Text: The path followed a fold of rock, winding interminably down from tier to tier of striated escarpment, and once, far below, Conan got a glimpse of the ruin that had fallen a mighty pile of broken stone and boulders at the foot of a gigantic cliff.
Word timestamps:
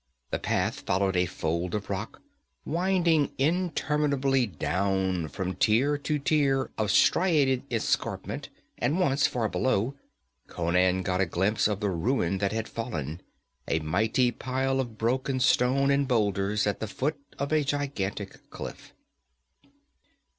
The 0.31 0.39
path 0.39 0.79
followed 0.79 1.15
a 1.15 1.27
fold 1.27 1.75
of 1.75 1.87
rock, 1.91 2.23
winding 2.65 3.33
interminably 3.37 4.47
down 4.47 5.27
from 5.27 5.53
tier 5.53 5.95
to 5.95 6.17
tier 6.17 6.71
of 6.75 6.89
striated 6.89 7.61
escarpment, 7.71 8.49
and 8.79 8.99
once, 8.99 9.27
far 9.27 9.47
below, 9.47 9.93
Conan 10.47 11.03
got 11.03 11.21
a 11.21 11.27
glimpse 11.27 11.67
of 11.67 11.81
the 11.81 11.91
ruin 11.91 12.39
that 12.39 12.51
had 12.51 12.67
fallen 12.67 13.21
a 13.67 13.77
mighty 13.77 14.31
pile 14.31 14.79
of 14.79 14.97
broken 14.97 15.39
stone 15.39 15.91
and 15.91 16.07
boulders 16.07 16.65
at 16.65 16.79
the 16.79 16.87
foot 16.87 17.17
of 17.37 17.51
a 17.53 17.63
gigantic 17.63 18.49
cliff. 18.49 18.95